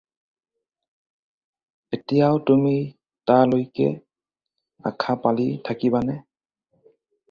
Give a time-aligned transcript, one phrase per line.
[1.95, 2.75] এতিয়াও তুমি
[3.27, 3.87] তালৈকে
[4.89, 6.15] আশা পালি থাকিবানে?